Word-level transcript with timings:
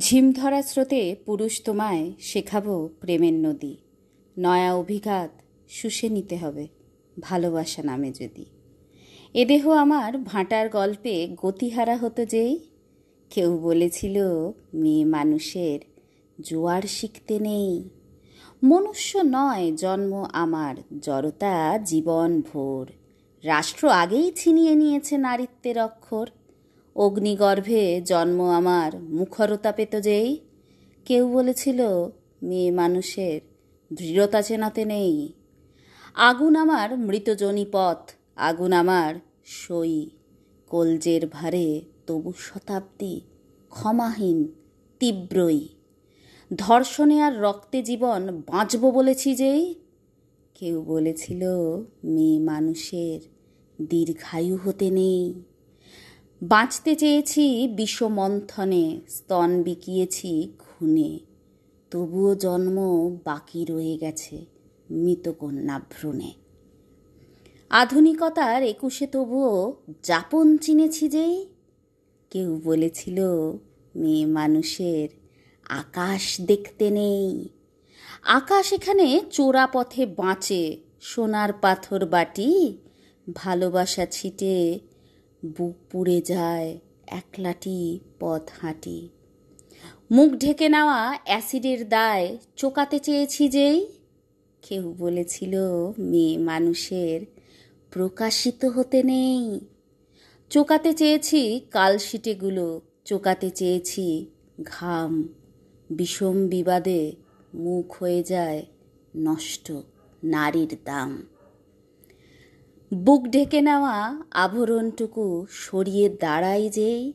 ঝিমধরা 0.00 0.62
স্রোতে 0.62 1.16
পুরুষ 1.26 1.62
তোমায় 1.64 2.12
শেখাবো 2.20 2.88
প্রেমের 3.00 3.34
নদী। 3.34 3.76
নয়া 4.38 4.74
অভিঘাত 4.74 5.30
শুষে 5.68 6.08
নিতে 6.08 6.36
হবে 6.36 6.68
ভালোবাসা 7.20 7.82
নামে 7.82 8.12
যদি। 8.12 8.44
এ 9.34 9.44
দেহ 9.44 9.70
আমার 9.70 10.18
ভাঁটার 10.18 10.68
গল্পে 10.68 11.28
গতিহারা 11.42 11.96
হতো 11.96 12.24
যেই। 12.24 12.58
কেউ 13.30 13.58
বলেছিল, 13.58 14.22
মেয়ে 14.74 15.04
মানুষের 15.04 15.80
জোয়ার 16.40 16.82
শিখতে 16.82 17.38
নেই। 17.38 17.88
মনুষ্য 18.64 19.20
নয়, 19.24 19.76
জন্ম 19.76 20.26
আমার 20.32 20.74
জড়তা 21.00 21.78
জীবন 21.78 22.42
ভোর। 22.52 22.92
রাষ্ট্র 23.42 23.88
আগেই 23.88 24.32
ছিনিয়ে 24.36 24.74
নিয়েছে 24.74 25.16
নারীত্বের 25.16 25.78
অক্ষর। 25.78 26.26
অগ্নিগর্ভে 26.96 28.00
জন্ম 28.00 28.42
আমার 28.50 29.00
মুখরতা 29.00 29.72
পেত 29.72 30.00
যেই। 30.00 30.40
কেউ 31.04 31.32
বলেছিল, 31.32 31.82
মেয়ে 32.42 32.70
মানুষের 32.70 33.40
দৃঢ়তা 33.92 34.42
চেনাতে 34.42 34.84
নেই। 34.84 35.32
আগুন 36.14 36.56
আমার 36.56 36.98
মৃতজনী 36.98 37.66
পথ, 37.72 38.10
আগুন 38.36 38.72
আমার 38.72 39.14
সই। 39.44 40.10
কলজের 40.66 41.26
ভারে 41.26 41.80
তবু 42.06 42.32
শতাব্দী 42.38 43.20
ক্ষমাহীন, 43.68 44.52
তীব্রই। 44.98 45.68
ধর্ষণে 46.56 47.20
আর 47.20 47.40
রক্তে 47.40 47.82
জীবন 47.82 48.42
বাঁচব 48.46 48.90
বলেছি 48.90 49.34
যেই। 49.34 49.74
কেউ 50.54 50.82
বলেছিল, 50.82 51.44
মেয়ে 52.04 52.38
মানুষের 52.38 53.20
দীর্ঘায়ু 53.82 54.58
হতে 54.64 54.90
নেই। 54.90 55.42
বাঁচতে 56.42 56.96
চেয়েছি 56.96 57.68
বিষমন্থনে, 57.68 59.00
স্তন 59.08 59.62
বিকিয়েছি 59.62 60.56
খুনে। 60.58 61.18
তবুও 61.90 62.34
জন্ম 62.34 62.76
বাকি 63.24 63.64
রয়ে 63.64 63.98
গেছে 63.98 64.36
মৃতকন্যা 64.90 65.76
ভ্রূণে 65.90 66.30
আধুনিকতার 67.70 68.62
একুশে 68.62 69.06
তবুও 69.06 69.80
যাপন 70.02 70.56
চিনেছি 70.56 71.08
যেই 71.08 71.46
কেউ 72.30 72.60
বলেছিল 72.64 73.18
মেয়ে 73.96 74.26
মানুষের 74.26 75.08
আকাশ 75.70 76.40
দেখতে 76.40 76.90
নেই। 76.90 77.48
আকাশ 78.22 78.72
এখানে 78.72 79.06
চোরা 79.30 79.66
পথে 79.66 80.06
বাঁচে, 80.06 80.76
সোনার 81.00 81.52
পাথর 81.52 82.06
বাটি, 82.06 82.78
ভালোবাসা 83.34 84.06
ছিটে 84.06 84.80
বুক 85.44 85.76
পুড়ে 85.90 86.20
যায়, 86.20 86.78
একলাটি 87.06 88.00
পথ 88.20 88.50
হাঁটি। 88.60 89.08
মুখ 90.10 90.30
ঢেকে 90.32 90.68
নেওয়া 90.68 91.18
অ্যাসিডের 91.24 91.88
দায় 91.88 92.38
চোকাতে 92.56 92.98
চেয়েছি 92.98 93.48
যেই 93.48 93.86
কেউ 94.62 94.94
বলেছিল 94.98 95.54
মেয়ে 95.98 96.38
মানুষের 96.38 97.20
প্রকাশিত 97.90 98.64
হতে 98.64 99.02
নেই। 99.02 99.60
চোকাতে 100.50 100.94
চেয়েছি 100.94 101.60
কালশিটেগুলো 101.70 102.80
চোকাতে 103.04 103.50
চেয়েছি 103.50 104.26
ঘাম। 104.62 105.28
বিষম 105.90 106.48
বিবাদে 106.48 107.12
মুখ 107.54 107.92
হয়ে 107.92 108.22
যায় 108.22 108.66
নষ্ট 109.16 109.72
নারীর 110.24 110.76
দাম। 110.84 111.26
বুক 112.94 113.22
ঢেকে 113.24 113.60
নেওয়া 113.60 114.22
আভরণটুকু 114.30 115.46
সরিয়ে 115.50 116.08
দাঁড়াই 116.08 116.68
যেই। 116.68 117.12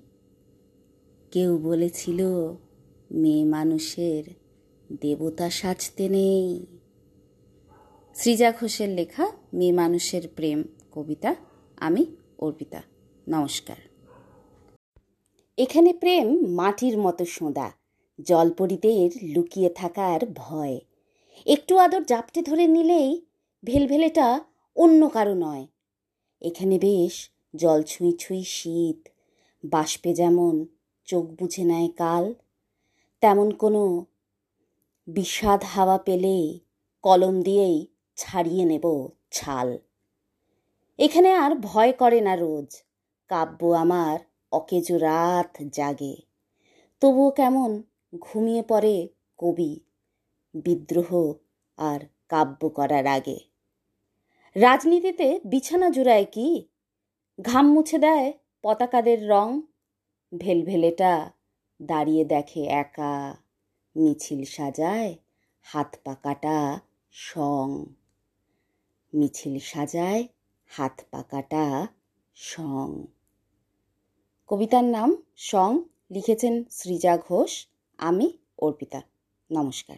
কেউ 1.32 1.58
বলেছিল, 1.58 2.26
মেয়ে 3.12 3.46
মানুষের 3.46 4.24
দেবতা 5.02 5.50
সাজতে 5.50 6.10
নেই। 6.10 6.66
সৃজা 8.14 8.54
ঘোষের 8.62 8.90
লেখা, 8.90 9.32
মেয়ে 9.54 9.72
মানুষের 9.72 10.22
প্রেম, 10.36 10.64
কবিতা, 10.92 11.36
আমি, 11.78 12.06
অর্পিতা। 12.38 12.82
নমস্কার। 13.28 13.76
এখানে 15.58 15.94
প্রেম 15.94 16.46
মাটির 16.48 16.98
মতো 16.98 17.26
সোঁদা 17.26 17.72
জলপরিদের 18.22 19.10
লুকিয়ে 19.24 19.70
থাকার 19.70 20.20
ভয়। 20.36 20.80
একটু 21.46 21.78
আদর 21.78 22.04
জাপটে 22.04 22.42
ধরে 22.42 22.68
নিলেই 22.68 23.26
ভেলভেলেটা 23.64 24.44
অন্য 24.76 25.10
কারও 25.10 25.34
নয় 25.34 25.68
এখানে 26.42 26.80
বেশ 26.80 27.30
জল 27.56 27.84
ছুঁই 27.84 28.12
ছুঁই 28.12 28.44
শীত। 28.44 29.00
বাষ্পে 29.64 30.14
যেমন 30.14 30.66
চোখ 31.08 31.26
বুঝে 31.26 31.64
নেয় 31.64 31.90
কাল, 31.98 32.34
তেমন 33.22 33.52
কোনো 33.52 34.06
বিষাদ 35.08 35.64
হাওয়া 35.64 35.98
পেলে 35.98 36.60
কলম 37.04 37.42
দিয়েই 37.42 37.88
ছাড়িয়ে 38.18 38.66
নেব 38.66 38.86
ছাল। 39.32 39.78
এখানে 41.00 41.30
আর 41.34 41.52
ভয় 41.60 41.92
করে 41.92 42.22
না 42.22 42.36
রোজ, 42.36 42.70
কাব্য 43.30 43.60
আমার 43.74 44.18
অকেজো 44.52 44.98
রাত 44.98 45.52
জাগে। 45.62 46.16
তবুও 47.02 47.30
কেমন 47.32 47.84
ঘুমিয়ে 48.20 48.62
পড়ে 48.62 49.08
কবি, 49.38 49.80
বিদ্রোহ 50.54 51.34
আর 51.78 52.00
কাব্য 52.30 52.70
করার 52.70 53.08
আগে। 53.08 53.38
রাজনীতিতে 54.56 55.40
বিছানা 55.46 55.90
জুড়ায় 55.90 56.26
কি? 56.32 56.68
ঘাম 57.42 57.74
মুছে 57.74 57.98
দেয় 57.98 58.34
পতাকাদের 58.62 59.30
রং। 59.30 59.62
ভেলভেলেটা 60.38 61.32
দাঁড়িয়ে 61.82 62.26
দেখে 62.26 62.64
একা। 62.64 63.36
মিছিল 63.96 64.46
সাজায় 64.46 65.16
হাত 65.62 65.96
পাকাটা 66.04 66.80
সং। 67.12 67.86
মিছিল 69.14 69.60
সাজায় 69.60 70.28
হাত 70.66 71.02
পাকাটা 71.12 71.88
সং। 72.36 73.06
কবিতার 74.48 74.84
নাম 74.84 75.16
সং। 75.36 75.80
লিখেছেন 76.12 76.64
সৃজা 76.70 77.18
ঘোষ। 77.18 77.68
আমি 77.98 78.38
অর্পিতা। 78.58 79.02
নমস্কার। 79.52 79.98